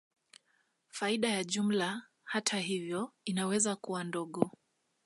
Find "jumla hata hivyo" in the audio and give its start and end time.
1.43-3.13